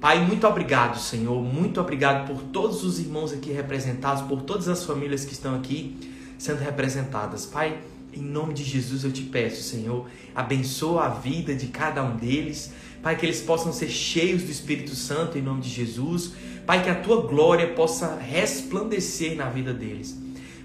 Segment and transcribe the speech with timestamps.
[0.00, 1.42] Pai, muito obrigado, Senhor.
[1.42, 5.96] Muito obrigado por todos os irmãos aqui representados, por todas as famílias que estão aqui
[6.38, 7.44] sendo representadas.
[7.44, 7.78] Pai,
[8.12, 12.72] em nome de Jesus eu te peço, Senhor, abençoa a vida de cada um deles.
[13.02, 16.32] Pai, que eles possam ser cheios do Espírito Santo em nome de Jesus.
[16.64, 20.16] Pai, que a tua glória possa resplandecer na vida deles.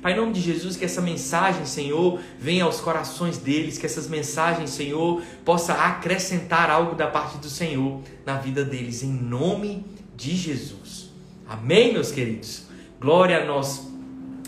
[0.04, 4.05] Pai, em nome de Jesus, que essa mensagem, Senhor, venha aos corações deles, que essas
[4.09, 10.35] mensagens, Senhor, possa acrescentar algo da parte do Senhor na vida deles, em nome de
[10.35, 11.09] Jesus.
[11.48, 12.66] Amém, meus queridos?
[12.99, 13.88] Glória a nós,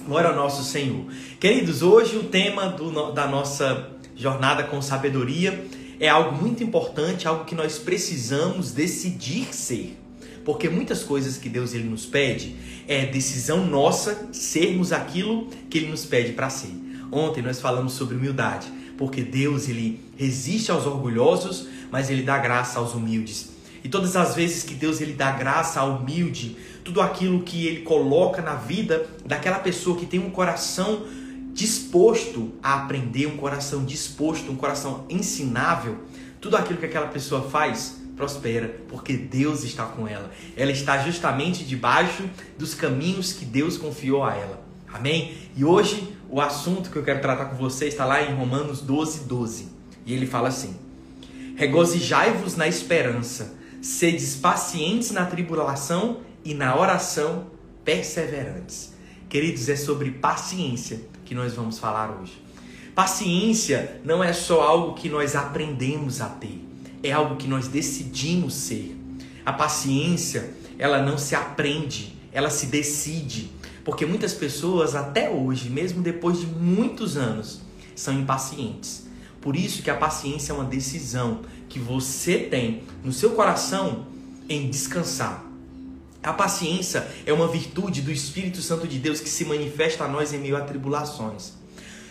[0.06, 1.06] glória ao nosso Senhor.
[1.40, 5.66] Queridos, hoje o tema do, da nossa jornada com sabedoria
[6.02, 9.98] é algo muito importante, algo que nós precisamos decidir ser.
[10.46, 12.56] Porque muitas coisas que Deus ele nos pede
[12.88, 16.70] é decisão nossa sermos aquilo que ele nos pede para ser.
[17.12, 22.78] Ontem nós falamos sobre humildade, porque Deus ele resiste aos orgulhosos, mas ele dá graça
[22.78, 23.50] aos humildes.
[23.84, 27.82] E todas as vezes que Deus ele dá graça ao humilde, tudo aquilo que ele
[27.82, 31.06] coloca na vida daquela pessoa que tem um coração
[31.54, 35.98] disposto a aprender, um coração disposto, um coração ensinável,
[36.40, 40.32] tudo aquilo que aquela pessoa faz, prospera, porque Deus está com ela.
[40.56, 44.64] Ela está justamente debaixo dos caminhos que Deus confiou a ela.
[44.92, 45.36] Amém?
[45.56, 49.26] E hoje o assunto que eu quero tratar com você está lá em Romanos 12,
[49.26, 49.68] 12.
[50.06, 50.76] E ele fala assim:
[51.56, 57.48] Regozijai-vos na esperança, sedes pacientes na tribulação e na oração
[57.84, 58.94] perseverantes.
[59.28, 62.42] Queridos, é sobre paciência que nós vamos falar hoje.
[62.94, 66.65] Paciência não é só algo que nós aprendemos a ter
[67.06, 68.98] é algo que nós decidimos ser.
[69.46, 73.52] A paciência, ela não se aprende, ela se decide.
[73.84, 77.62] Porque muitas pessoas, até hoje, mesmo depois de muitos anos,
[77.96, 79.06] são impacientes.
[79.40, 84.08] Por isso que a paciência é uma decisão que você tem no seu coração
[84.50, 85.46] em descansar.
[86.24, 90.34] A paciência é uma virtude do Espírito Santo de Deus que se manifesta a nós
[90.34, 91.54] em meio a tribulações.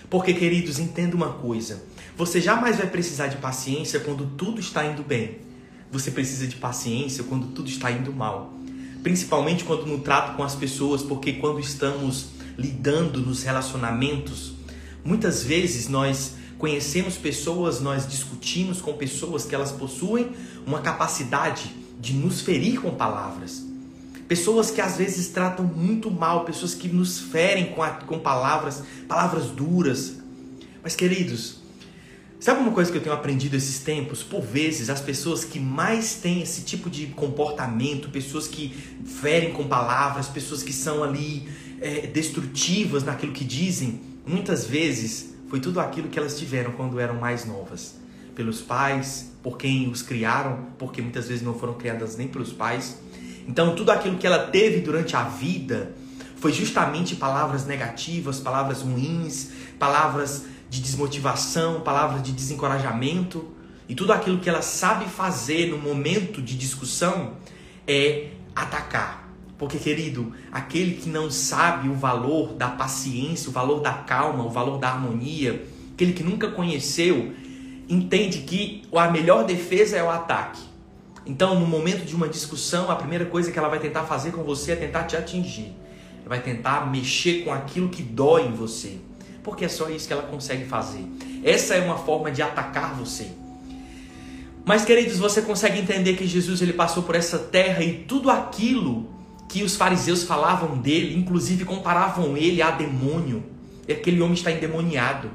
[0.08, 1.82] Porque, queridos, entenda uma coisa:
[2.16, 5.38] você jamais vai precisar de paciência quando tudo está indo bem.
[5.90, 8.52] Você precisa de paciência quando tudo está indo mal.
[9.02, 14.54] Principalmente quando no trato com as pessoas, porque quando estamos lidando nos relacionamentos,
[15.04, 20.30] muitas vezes nós conhecemos pessoas, nós discutimos com pessoas que elas possuem
[20.64, 23.64] uma capacidade de nos ferir com palavras.
[24.28, 28.82] Pessoas que às vezes tratam muito mal, pessoas que nos ferem com, a, com palavras,
[29.06, 30.14] palavras duras.
[30.82, 31.63] Mas queridos,
[32.44, 34.22] Sabe uma coisa que eu tenho aprendido esses tempos?
[34.22, 38.68] Por vezes, as pessoas que mais têm esse tipo de comportamento, pessoas que
[39.06, 41.48] ferem com palavras, pessoas que são ali
[41.80, 47.14] é, destrutivas naquilo que dizem, muitas vezes foi tudo aquilo que elas tiveram quando eram
[47.14, 47.94] mais novas.
[48.34, 52.98] Pelos pais, por quem os criaram, porque muitas vezes não foram criadas nem pelos pais.
[53.48, 55.94] Então, tudo aquilo que ela teve durante a vida
[56.36, 60.44] foi justamente palavras negativas, palavras ruins, palavras
[60.74, 63.52] de desmotivação, palavras de desencorajamento
[63.88, 67.34] e tudo aquilo que ela sabe fazer no momento de discussão
[67.86, 69.30] é atacar.
[69.56, 74.50] Porque, querido, aquele que não sabe o valor da paciência, o valor da calma, o
[74.50, 77.32] valor da harmonia, aquele que nunca conheceu,
[77.88, 80.60] entende que a melhor defesa é o ataque.
[81.24, 84.42] Então, no momento de uma discussão, a primeira coisa que ela vai tentar fazer com
[84.42, 85.72] você é tentar te atingir.
[86.26, 88.98] Vai tentar mexer com aquilo que dói em você
[89.44, 91.04] porque é só isso que ela consegue fazer.
[91.44, 93.28] Essa é uma forma de atacar você.
[94.64, 99.12] Mas queridos, você consegue entender que Jesus ele passou por essa terra e tudo aquilo
[99.46, 103.44] que os fariseus falavam dele, inclusive comparavam ele a demônio.
[103.86, 105.30] E aquele homem está endemoniado.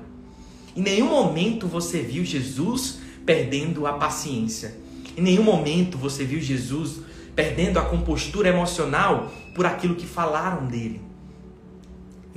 [0.76, 4.76] Em nenhum momento você viu Jesus perdendo a paciência.
[5.16, 7.02] Em nenhum momento você viu Jesus
[7.36, 11.00] perdendo a compostura emocional por aquilo que falaram dele.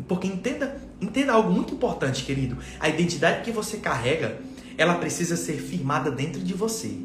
[0.06, 2.56] Porque entenda Entenda algo muito importante, querido.
[2.78, 4.38] A identidade que você carrega,
[4.78, 6.96] ela precisa ser firmada dentro de você.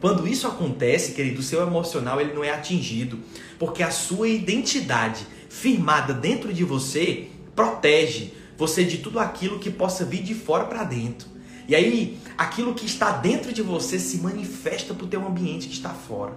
[0.00, 3.18] Quando isso acontece, querido, o seu emocional ele não é atingido,
[3.58, 10.04] porque a sua identidade firmada dentro de você protege você de tudo aquilo que possa
[10.04, 11.28] vir de fora para dentro.
[11.68, 15.74] E aí, aquilo que está dentro de você se manifesta para o teu ambiente que
[15.74, 16.32] está fora.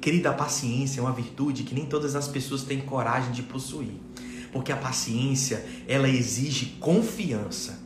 [0.00, 3.94] Querida, a paciência é uma virtude que nem todas as pessoas têm coragem de possuir.
[4.56, 7.78] Porque a paciência, ela exige confiança.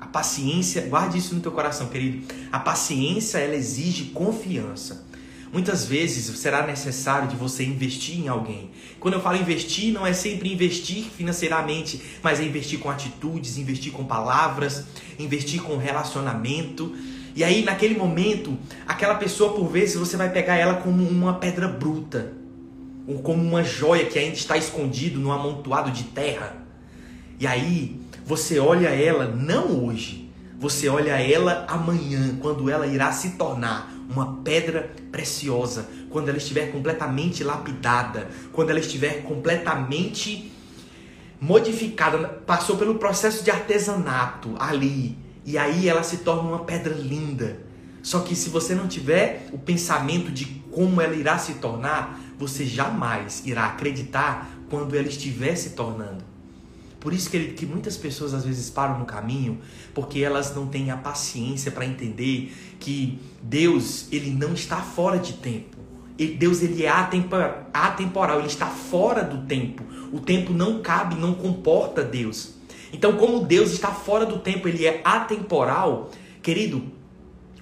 [0.00, 2.26] A paciência, guarde isso no teu coração, querido.
[2.50, 5.06] A paciência, ela exige confiança.
[5.52, 8.72] Muitas vezes será necessário de você investir em alguém.
[8.98, 13.92] Quando eu falo investir, não é sempre investir financeiramente, mas é investir com atitudes, investir
[13.92, 14.86] com palavras,
[15.20, 16.96] investir com relacionamento.
[17.36, 21.68] E aí, naquele momento, aquela pessoa, por vezes, você vai pegar ela como uma pedra
[21.68, 22.32] bruta,
[23.16, 26.56] como uma joia que ainda está escondido no amontoado de terra.
[27.40, 33.30] E aí, você olha ela não hoje, você olha ela amanhã, quando ela irá se
[33.30, 40.52] tornar uma pedra preciosa, quando ela estiver completamente lapidada, quando ela estiver completamente
[41.40, 47.60] modificada, passou pelo processo de artesanato ali, e aí ela se torna uma pedra linda.
[48.02, 52.64] Só que se você não tiver o pensamento de como ela irá se tornar, você
[52.64, 56.24] jamais irá acreditar quando ela estiver se tornando.
[57.00, 59.58] Por isso que, que muitas pessoas às vezes param no caminho,
[59.94, 65.34] porque elas não têm a paciência para entender que Deus ele não está fora de
[65.34, 65.76] tempo.
[66.36, 69.84] Deus ele é atemporal, ele está fora do tempo.
[70.12, 72.54] O tempo não cabe, não comporta Deus.
[72.92, 76.10] Então, como Deus está fora do tempo, ele é atemporal,
[76.42, 76.82] querido,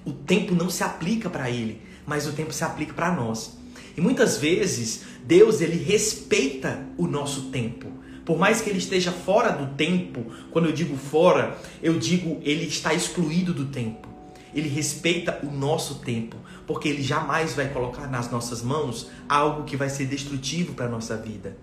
[0.05, 3.57] o tempo não se aplica para ele, mas o tempo se aplica para nós.
[3.97, 7.87] E muitas vezes, Deus ele respeita o nosso tempo.
[8.23, 12.65] Por mais que ele esteja fora do tempo, quando eu digo fora, eu digo ele
[12.65, 14.07] está excluído do tempo.
[14.53, 16.35] Ele respeita o nosso tempo,
[16.67, 20.89] porque ele jamais vai colocar nas nossas mãos algo que vai ser destrutivo para a
[20.89, 21.57] nossa vida.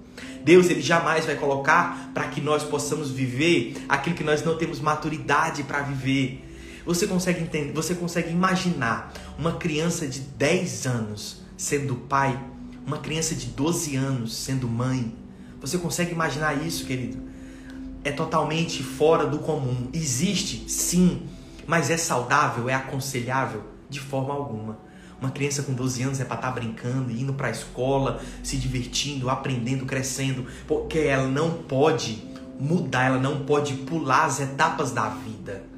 [0.45, 4.81] Deus ele jamais vai colocar para que nós possamos viver aquilo que nós não temos
[4.81, 6.45] maturidade para viver.
[6.85, 12.39] Você consegue entender, você consegue imaginar uma criança de 10 anos sendo pai,
[12.87, 15.15] uma criança de 12 anos sendo mãe.
[15.61, 17.19] Você consegue imaginar isso, querido?
[18.03, 19.89] É totalmente fora do comum.
[19.93, 21.23] Existe, sim,
[21.67, 24.79] mas é saudável, é aconselhável de forma alguma.
[25.21, 28.59] Uma criança com 12 anos é para estar tá brincando, indo para a escola, se
[28.59, 32.23] divertindo, aprendendo, crescendo, porque ela não pode
[32.61, 35.74] mudar, ela não pode pular as etapas da vida.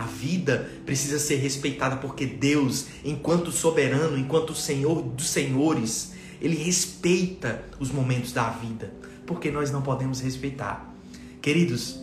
[0.00, 7.66] A vida precisa ser respeitada porque Deus, enquanto soberano, enquanto Senhor dos senhores, ele respeita
[7.78, 8.94] os momentos da vida,
[9.26, 10.90] porque nós não podemos respeitar.
[11.42, 12.00] Queridos,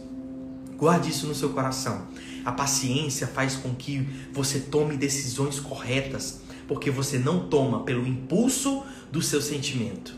[0.78, 2.08] guarde isso no seu coração.
[2.46, 8.84] A paciência faz com que você tome decisões corretas porque você não toma pelo impulso
[9.12, 10.14] do seu sentimento.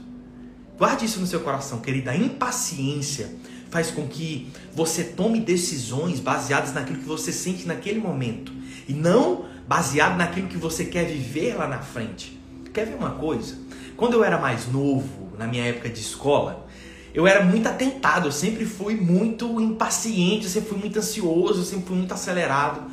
[0.77, 2.11] Guarde isso no seu coração, querida.
[2.11, 3.33] A impaciência
[3.69, 8.51] faz com que você tome decisões baseadas naquilo que você sente naquele momento
[8.87, 12.39] e não baseado naquilo que você quer viver lá na frente.
[12.73, 13.57] Quer ver uma coisa?
[13.95, 16.67] Quando eu era mais novo, na minha época de escola,
[17.13, 21.65] eu era muito atentado, eu sempre fui muito impaciente, eu sempre fui muito ansioso, eu
[21.65, 22.89] sempre fui muito acelerado.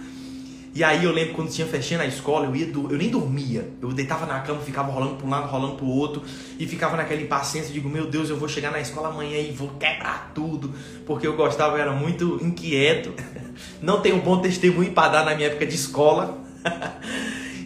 [0.77, 2.93] E aí eu lembro quando tinha festinha na escola, eu ia do...
[2.93, 3.67] eu nem dormia.
[3.81, 6.23] Eu deitava na cama, ficava rolando para um lado, rolando para o outro
[6.59, 9.71] e ficava naquela impaciência, digo, meu Deus, eu vou chegar na escola amanhã e vou
[9.71, 10.75] quebrar tudo,
[11.07, 13.15] porque eu gostava, eu era muito inquieto.
[13.81, 16.45] Não tenho um bom testemunho para dar na minha época de escola.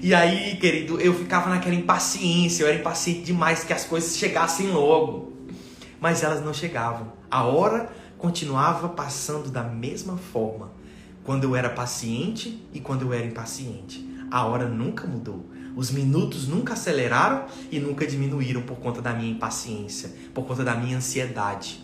[0.02, 4.68] E aí, querido, eu ficava naquela impaciência, eu era impaciente demais que as coisas chegassem
[4.68, 5.34] logo.
[6.00, 7.12] Mas elas não chegavam.
[7.30, 10.79] A hora continuava passando da mesma forma
[11.24, 14.08] quando eu era paciente e quando eu era impaciente.
[14.30, 15.48] A hora nunca mudou.
[15.76, 20.74] Os minutos nunca aceleraram e nunca diminuíram por conta da minha impaciência, por conta da
[20.74, 21.80] minha ansiedade.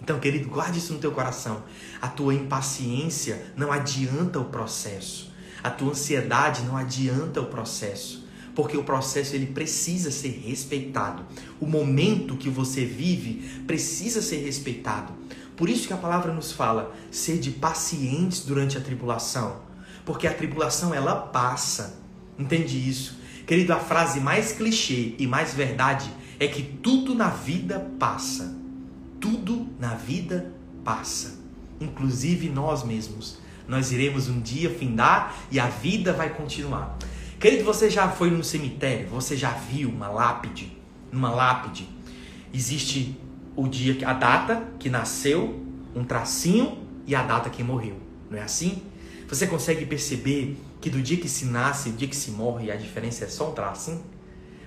[0.00, 1.62] Então, querido, guarde isso no teu coração.
[2.00, 5.32] A tua impaciência não adianta o processo.
[5.62, 11.24] A tua ansiedade não adianta o processo, porque o processo ele precisa ser respeitado.
[11.58, 15.14] O momento que você vive precisa ser respeitado.
[15.56, 19.56] Por isso que a palavra nos fala: sede pacientes durante a tribulação,
[20.04, 22.02] porque a tribulação ela passa.
[22.38, 23.18] Entende isso?
[23.46, 28.56] Querido, a frase mais clichê e mais verdade é que tudo na vida passa.
[29.20, 30.52] Tudo na vida
[30.84, 31.38] passa,
[31.80, 33.38] inclusive nós mesmos.
[33.66, 36.98] Nós iremos um dia findar e a vida vai continuar.
[37.40, 39.08] Querido, você já foi no cemitério?
[39.08, 40.76] Você já viu uma lápide?
[41.10, 41.88] Numa lápide
[42.54, 43.18] existe
[43.56, 45.60] o dia, a data que nasceu,
[45.94, 47.96] um tracinho e a data que morreu.
[48.30, 48.82] Não é assim?
[49.28, 52.76] Você consegue perceber que do dia que se nasce do dia que se morre, a
[52.76, 54.02] diferença é só um tracinho?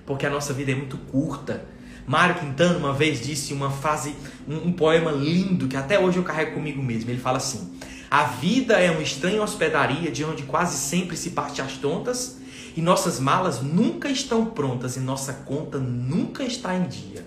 [0.04, 1.64] Porque a nossa vida é muito curta.
[2.06, 4.14] Mário Quintana uma vez disse uma frase,
[4.48, 7.10] um, um poema lindo que até hoje eu carrego comigo mesmo.
[7.10, 7.78] Ele fala assim:
[8.10, 12.38] A vida é uma estranha hospedaria de onde quase sempre se parte as tontas
[12.74, 17.26] e nossas malas nunca estão prontas e nossa conta nunca está em dia.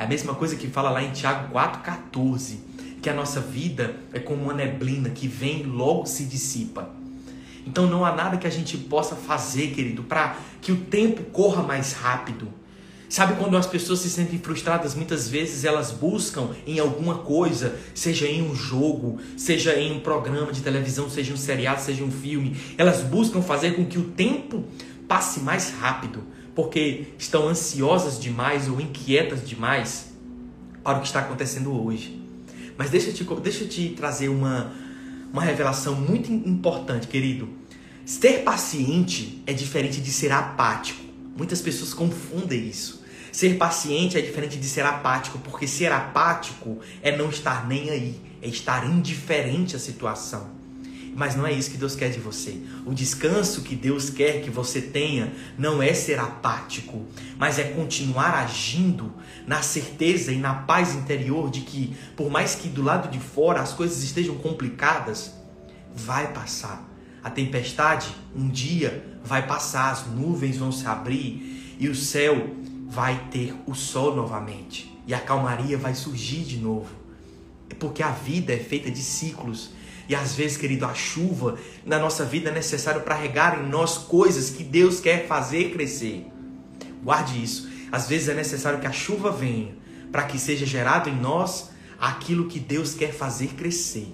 [0.00, 2.56] A mesma coisa que fala lá em Tiago 4,14,
[3.02, 6.88] que a nossa vida é como uma neblina que vem e logo se dissipa.
[7.66, 11.62] Então não há nada que a gente possa fazer, querido, para que o tempo corra
[11.62, 12.48] mais rápido.
[13.10, 18.26] Sabe quando as pessoas se sentem frustradas, muitas vezes elas buscam em alguma coisa, seja
[18.26, 22.56] em um jogo, seja em um programa de televisão, seja um seriado, seja um filme,
[22.78, 24.64] elas buscam fazer com que o tempo
[25.06, 30.12] passe mais rápido, porque estão ansiosas demais ou inquietas demais
[30.82, 32.20] para o que está acontecendo hoje.
[32.76, 34.72] Mas deixa eu te, deixa eu te trazer uma,
[35.32, 37.48] uma revelação muito importante, querido.
[38.04, 41.00] Ser paciente é diferente de ser apático.
[41.36, 43.00] Muitas pessoas confundem isso.
[43.30, 48.20] Ser paciente é diferente de ser apático, porque ser apático é não estar nem aí,
[48.42, 50.59] é estar indiferente à situação.
[51.14, 52.56] Mas não é isso que Deus quer de você.
[52.86, 57.04] O descanso que Deus quer que você tenha não é ser apático,
[57.38, 59.12] mas é continuar agindo
[59.46, 63.60] na certeza e na paz interior de que, por mais que do lado de fora
[63.60, 65.34] as coisas estejam complicadas,
[65.94, 66.88] vai passar.
[67.22, 72.54] A tempestade um dia vai passar, as nuvens vão se abrir e o céu
[72.88, 76.94] vai ter o sol novamente e a calmaria vai surgir de novo.
[77.68, 79.70] É porque a vida é feita de ciclos.
[80.10, 83.96] E às vezes, querido, a chuva na nossa vida é necessário para regar em nós
[83.96, 86.26] coisas que Deus quer fazer crescer.
[87.00, 87.70] Guarde isso.
[87.92, 89.72] Às vezes é necessário que a chuva venha
[90.10, 94.12] para que seja gerado em nós aquilo que Deus quer fazer crescer.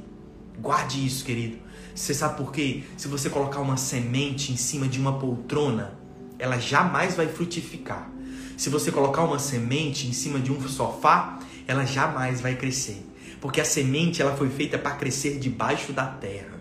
[0.61, 1.57] Guarde isso, querido.
[1.95, 2.83] Você sabe por quê?
[2.99, 5.99] Se você colocar uma semente em cima de uma poltrona,
[6.39, 8.11] ela jamais vai frutificar.
[8.59, 13.03] Se você colocar uma semente em cima de um sofá, ela jamais vai crescer,
[13.47, 16.59] porque a semente ela foi feita para crescer debaixo da terra.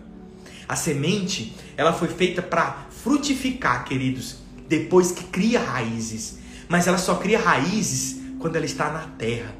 [0.68, 4.36] A semente ela foi feita para frutificar, queridos,
[4.68, 6.38] depois que cria raízes.
[6.68, 9.52] Mas ela só cria raízes quando ela está na terra.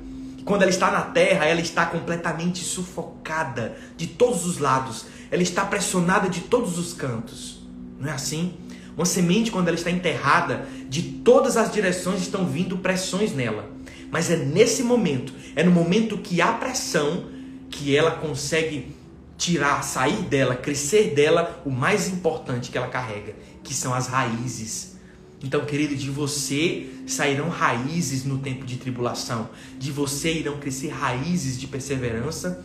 [0.44, 5.06] Quando ela está na terra, ela está completamente sufocada de todos os lados.
[5.28, 7.60] Ela está pressionada de todos os cantos.
[7.98, 8.54] Não é assim?
[8.96, 13.74] Uma semente, quando ela está enterrada, de todas as direções estão vindo pressões nela.
[14.10, 17.26] Mas é nesse momento, é no momento que há pressão,
[17.70, 18.94] que ela consegue
[19.36, 24.96] tirar, sair dela, crescer dela o mais importante que ela carrega, que são as raízes.
[25.42, 31.58] Então, querido, de você sairão raízes no tempo de tribulação, de você irão crescer raízes
[31.58, 32.64] de perseverança,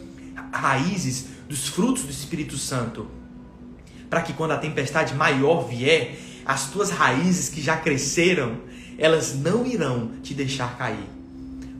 [0.53, 3.21] raízes dos frutos do Espírito Santo
[4.11, 8.57] para que quando a tempestade maior vier, as tuas raízes que já cresceram,
[8.97, 11.07] elas não irão te deixar cair.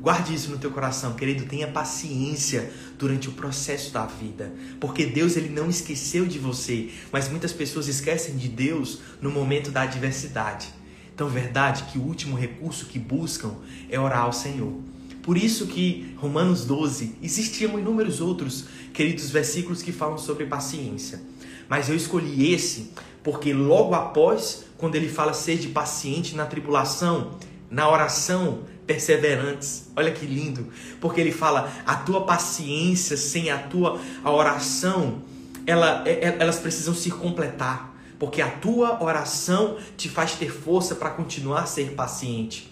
[0.02, 5.38] Guarde isso no teu coração, querido, tenha paciência durante o processo da vida, porque Deus
[5.38, 10.70] ele não esqueceu de você, mas muitas pessoas esquecem de Deus no momento da adversidade.
[11.14, 13.54] Então, verdade que o último recurso que buscam
[13.92, 14.74] é orar ao Senhor.
[15.22, 21.22] Por isso que Romanos 12, existiam inúmeros outros, queridos, versículos que falam sobre paciência.
[21.70, 22.92] Mas eu escolhi esse
[23.24, 27.38] porque logo após, quando ele fala seja paciente na tribulação,
[27.72, 29.90] na oração, perseverantes.
[29.96, 30.68] Olha que lindo,
[31.00, 35.22] porque ele fala a tua paciência sem a tua a oração,
[35.66, 40.96] ela, é, é, elas precisam se completar, porque a tua oração te faz ter força
[40.96, 42.70] para continuar a ser paciente.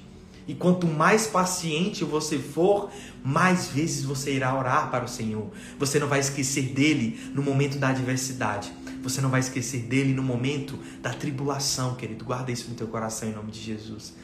[0.47, 2.89] E quanto mais paciente você for,
[3.23, 5.47] mais vezes você irá orar para o Senhor.
[5.77, 8.73] Você não vai esquecer dele no momento da adversidade.
[9.03, 12.25] Você não vai esquecer dele no momento da tribulação, querido.
[12.25, 14.15] Guarda isso no teu coração em nome de Jesus.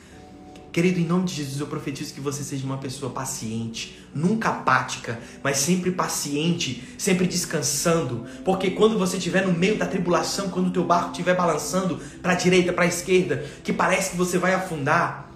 [0.75, 5.17] Querido, em nome de Jesus, eu profetizo que você seja uma pessoa paciente, nunca apática,
[5.41, 10.72] mas sempre paciente, sempre descansando, porque quando você estiver no meio da tribulação, quando o
[10.72, 14.53] teu barco estiver balançando para a direita, para a esquerda, que parece que você vai
[14.53, 15.32] afundar,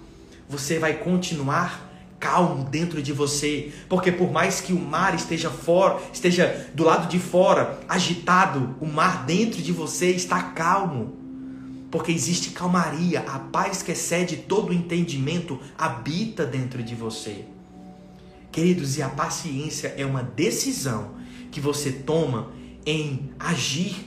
[0.46, 6.02] você vai continuar calmo dentro de você, porque por mais que o mar esteja fora,
[6.12, 11.19] esteja do lado de fora, agitado, o mar dentro de você está calmo.
[11.90, 17.44] Porque existe calmaria, a paz que excede todo entendimento habita dentro de você.
[18.52, 21.14] Queridos, e a paciência é uma decisão
[21.50, 22.50] que você toma
[22.86, 24.06] em agir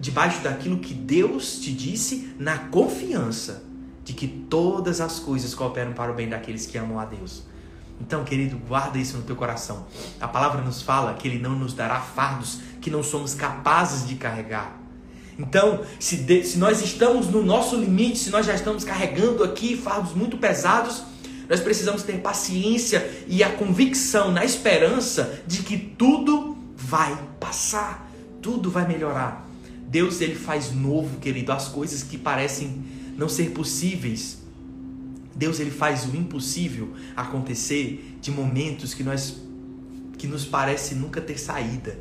[0.00, 3.64] debaixo daquilo que Deus te disse na confiança
[4.04, 7.42] de que todas as coisas cooperam para o bem daqueles que amam a Deus.
[8.00, 9.86] Então, querido, guarda isso no teu coração.
[10.20, 14.16] A palavra nos fala que Ele não nos dará fardos que não somos capazes de
[14.16, 14.80] carregar.
[15.38, 19.76] Então, se, de, se nós estamos no nosso limite, se nós já estamos carregando aqui
[19.76, 21.02] fardos muito pesados,
[21.48, 28.10] nós precisamos ter paciência e a convicção, na esperança de que tudo vai passar,
[28.42, 29.46] tudo vai melhorar.
[29.88, 32.84] Deus ele faz novo, querido, as coisas que parecem
[33.16, 34.38] não ser possíveis.
[35.34, 39.36] Deus ele faz o impossível acontecer de momentos que nós
[40.18, 41.98] que nos parece nunca ter saída.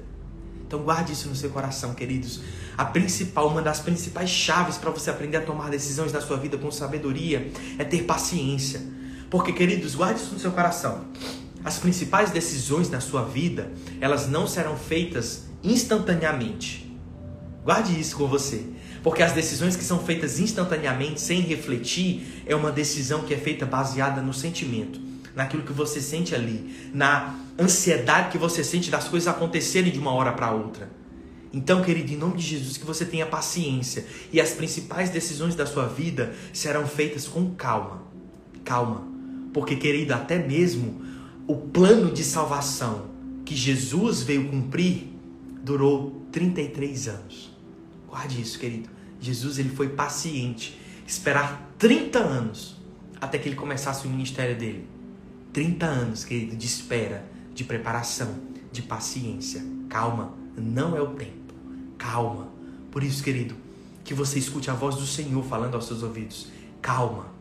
[0.76, 2.42] Então guarde isso no seu coração, queridos.
[2.78, 6.58] A principal, uma das principais chaves para você aprender a tomar decisões na sua vida
[6.58, 8.82] com sabedoria é ter paciência.
[9.30, 11.06] Porque, queridos, guarde isso no seu coração.
[11.64, 16.94] As principais decisões na sua vida, elas não serão feitas instantaneamente.
[17.64, 18.66] Guarde isso com você.
[19.02, 23.66] Porque as decisões que são feitas instantaneamente, sem refletir, é uma decisão que é feita
[23.66, 25.00] baseada no sentimento,
[25.36, 30.12] naquilo que você sente ali, na ansiedade que você sente das coisas acontecerem de uma
[30.12, 30.90] hora para outra.
[31.54, 35.66] Então, querido, em nome de Jesus, que você tenha paciência e as principais decisões da
[35.66, 38.04] sua vida serão feitas com calma.
[38.64, 39.08] Calma.
[39.54, 41.02] Porque, querido, até mesmo
[41.48, 43.06] o plano de salvação
[43.46, 45.08] que Jesus veio cumprir
[45.64, 47.56] durou 33 anos.
[48.08, 48.90] Guarde isso, querido.
[49.22, 50.78] Jesus ele foi paciente,
[51.08, 52.76] esperar 30 anos
[53.22, 54.95] até que ele começasse o ministério dele.
[55.56, 58.36] 30 anos, querido, de espera, de preparação,
[58.72, 59.64] de paciência.
[59.90, 61.46] Calma, não é o tempo
[62.06, 62.48] calma.
[62.92, 63.56] Por isso, querido,
[64.04, 66.48] que você escute a voz do Senhor falando aos seus ouvidos.
[66.82, 67.34] Calma.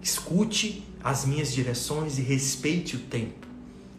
[0.00, 3.46] Escute as minhas direções e respeite o tempo.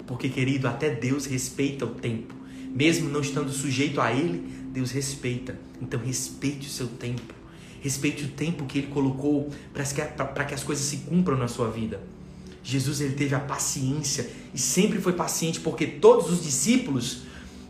[0.06, 2.34] Porque, querido, até Deus respeita o tempo.
[2.74, 4.40] Mesmo não estando sujeito a Ele,
[4.72, 5.60] Deus respeita.
[5.82, 7.34] Então, respeite o seu tempo.
[7.82, 11.70] Respeite o tempo que Ele colocou para que, que as coisas se cumpram na sua
[11.70, 12.02] vida.
[12.70, 17.22] Jesus ele teve a paciência e sempre foi paciente porque todos os discípulos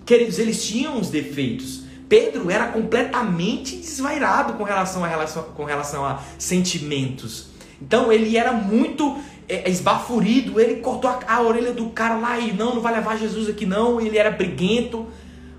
[0.08, 1.82] Queridos, eles tinham os defeitos.
[2.08, 5.10] Pedro era completamente desvairado com relação a,
[5.54, 7.50] com relação a sentimentos.
[7.82, 12.54] Então ele era muito é, esbaforido, ele cortou a, a, orelha do cara lá e
[12.54, 15.08] não, não vai levar Jesus aqui não, ele era briguento.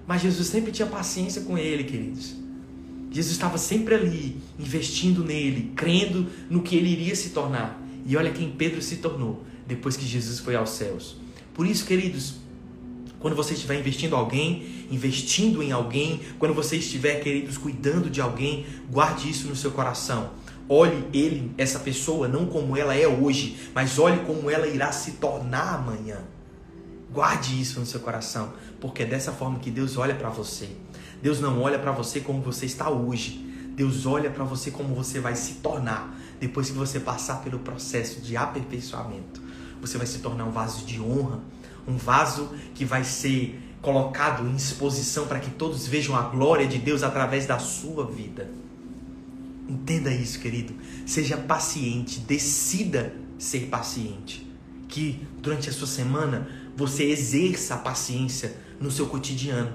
[0.07, 2.35] Mas Jesus sempre tinha paciência com ele, queridos.
[3.11, 7.79] Jesus estava sempre ali, investindo nele, crendo no que ele iria se tornar.
[8.07, 11.17] E olha quem Pedro se tornou depois que Jesus foi aos céus.
[11.55, 12.37] Por isso, queridos,
[13.19, 18.65] quando você estiver investindo alguém, investindo em alguém, quando você estiver, queridos, cuidando de alguém,
[18.91, 20.31] guarde isso no seu coração.
[20.69, 25.13] Olhe ele, essa pessoa, não como ela é hoje, mas olhe como ela irá se
[25.13, 26.19] tornar amanhã.
[27.13, 30.69] Guarde isso no seu coração, porque é dessa forma que Deus olha para você.
[31.23, 33.45] Deus não olha para você como você está hoje.
[33.75, 38.21] Deus olha para você como você vai se tornar depois que você passar pelo processo
[38.21, 39.43] de aperfeiçoamento.
[39.81, 41.41] Você vai se tornar um vaso de honra,
[41.87, 46.79] um vaso que vai ser colocado em exposição para que todos vejam a glória de
[46.79, 48.51] Deus através da sua vida.
[49.69, 50.75] Entenda isso, querido.
[51.07, 54.47] Seja paciente, decida ser paciente.
[54.89, 59.73] Que durante a sua semana você exerça a paciência no seu cotidiano.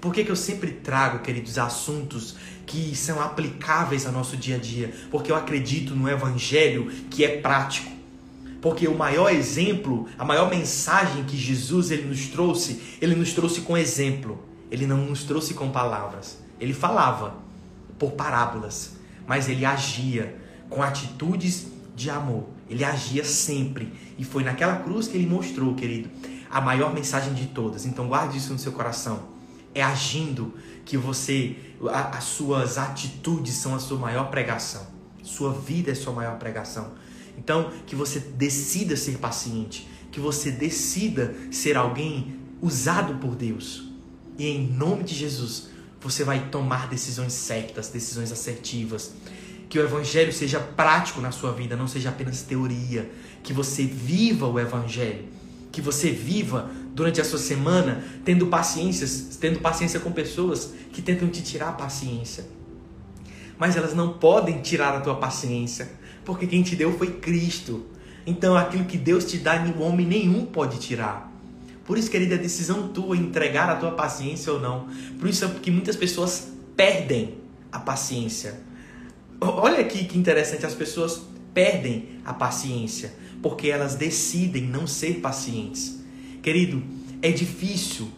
[0.00, 4.58] Por que, que eu sempre trago, queridos, assuntos que são aplicáveis ao nosso dia a
[4.58, 4.92] dia?
[5.10, 7.90] Porque eu acredito no Evangelho que é prático.
[8.60, 13.60] Porque o maior exemplo, a maior mensagem que Jesus ele nos trouxe, ele nos trouxe
[13.60, 14.42] com exemplo.
[14.70, 16.38] Ele não nos trouxe com palavras.
[16.60, 17.36] Ele falava
[17.98, 20.36] por parábolas, mas ele agia
[20.68, 22.44] com atitudes de amor.
[22.68, 23.92] Ele agia sempre.
[24.18, 26.10] E foi naquela cruz que ele mostrou, querido,
[26.50, 27.86] a maior mensagem de todas.
[27.86, 29.35] Então guarde isso no seu coração.
[29.76, 30.54] É agindo
[30.86, 31.54] que você,
[31.90, 34.86] a, as suas atitudes são a sua maior pregação.
[35.22, 36.92] Sua vida é sua maior pregação.
[37.36, 43.92] Então, que você decida ser paciente, que você decida ser alguém usado por Deus.
[44.38, 45.68] E em nome de Jesus,
[46.00, 49.12] você vai tomar decisões certas, decisões assertivas.
[49.68, 53.10] Que o evangelho seja prático na sua vida, não seja apenas teoria.
[53.42, 55.26] Que você viva o evangelho.
[55.70, 59.06] Que você viva durante a sua semana tendo paciência,
[59.38, 62.46] tendo paciência com pessoas que tentam te tirar a paciência.
[63.58, 65.90] Mas elas não podem tirar a tua paciência
[66.24, 67.84] porque quem te deu foi Cristo.
[68.26, 71.30] Então aquilo que Deus te dá, nenhum homem nenhum pode tirar.
[71.84, 74.88] Por isso, querida, é decisão tua entregar a tua paciência ou não.
[75.20, 77.34] Por isso é porque muitas pessoas perdem
[77.70, 78.58] a paciência.
[79.38, 81.20] Olha aqui que interessante, as pessoas
[81.52, 85.95] perdem a paciência porque elas decidem não ser pacientes.
[86.46, 86.80] Querido,
[87.22, 88.08] é difícil.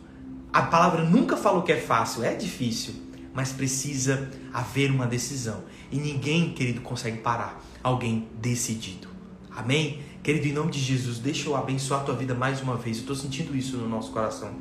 [0.53, 2.93] A palavra nunca falou que é fácil, é difícil,
[3.33, 5.65] mas precisa haver uma decisão.
[5.91, 9.09] E ninguém, querido, consegue parar alguém decidido.
[9.51, 10.03] Amém?
[10.23, 12.99] Querido, em nome de Jesus, deixa eu abençoar a tua vida mais uma vez.
[12.99, 14.53] Eu estou sentindo isso no nosso coração.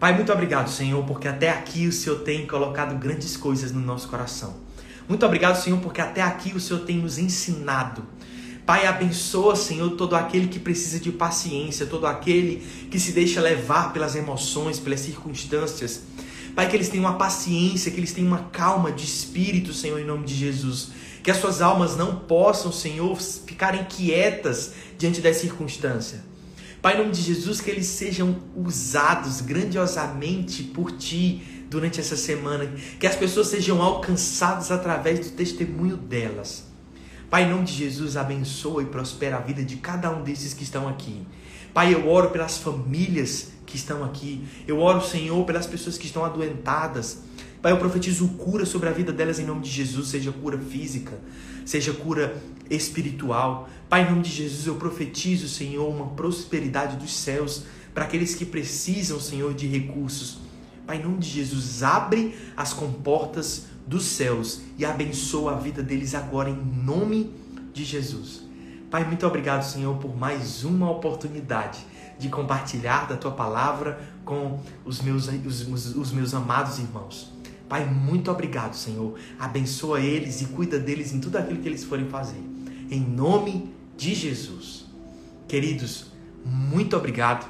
[0.00, 4.08] Pai, muito obrigado, Senhor, porque até aqui o Senhor tem colocado grandes coisas no nosso
[4.08, 4.56] coração.
[5.06, 8.02] Muito obrigado, Senhor, porque até aqui o Senhor tem nos ensinado.
[8.66, 13.92] Pai, abençoa, Senhor, todo aquele que precisa de paciência, todo aquele que se deixa levar
[13.92, 16.02] pelas emoções, pelas circunstâncias.
[16.54, 20.04] Pai, que eles tenham uma paciência, que eles tenham uma calma de espírito, Senhor, em
[20.04, 20.90] nome de Jesus
[21.26, 26.20] que as suas almas não possam, Senhor, ficarem quietas diante das circunstâncias.
[26.80, 32.72] Pai, em nome de Jesus, que eles sejam usados grandiosamente por Ti durante essa semana,
[33.00, 36.65] que as pessoas sejam alcançadas através do testemunho delas.
[37.28, 40.62] Pai, em nome de Jesus, abençoa e prospera a vida de cada um desses que
[40.62, 41.26] estão aqui.
[41.74, 44.46] Pai, eu oro pelas famílias que estão aqui.
[44.66, 47.24] Eu oro, Senhor, pelas pessoas que estão adoentadas.
[47.60, 51.18] Pai, eu profetizo cura sobre a vida delas em nome de Jesus, seja cura física,
[51.64, 53.68] seja cura espiritual.
[53.88, 58.44] Pai, em nome de Jesus, eu profetizo, Senhor, uma prosperidade dos céus para aqueles que
[58.44, 60.38] precisam, Senhor, de recursos.
[60.86, 66.14] Pai, em nome de Jesus, abre as comportas dos céus e abençoa a vida deles
[66.14, 67.30] agora em nome
[67.72, 68.42] de Jesus.
[68.90, 71.78] Pai, muito obrigado, Senhor, por mais uma oportunidade
[72.18, 77.32] de compartilhar da tua palavra com os meus, os, os meus amados irmãos.
[77.68, 79.18] Pai, muito obrigado, Senhor.
[79.38, 82.40] Abençoa eles e cuida deles em tudo aquilo que eles forem fazer.
[82.90, 84.86] Em nome de Jesus.
[85.48, 86.06] Queridos,
[86.44, 87.48] muito obrigado.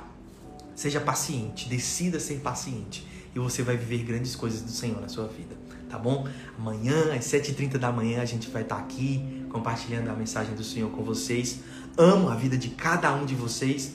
[0.75, 5.27] Seja paciente, decida ser paciente e você vai viver grandes coisas do Senhor na sua
[5.27, 5.55] vida,
[5.91, 6.27] tá bom?
[6.59, 10.91] Amanhã, às 7h30 da manhã, a gente vai estar aqui compartilhando a mensagem do Senhor
[10.91, 11.61] com vocês.
[11.99, 13.93] Amo a vida de cada um de vocês.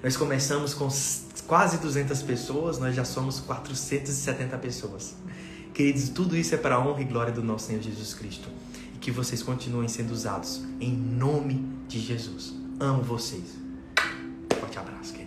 [0.00, 0.88] Nós começamos com
[1.44, 5.16] quase 200 pessoas, nós já somos 470 pessoas.
[5.72, 8.48] Queridos, tudo isso é para a honra e glória do nosso Senhor Jesus Cristo.
[8.94, 12.54] E que vocês continuem sendo usados em nome de Jesus.
[12.78, 13.58] Amo vocês.
[14.60, 15.23] Forte abraço, queridos.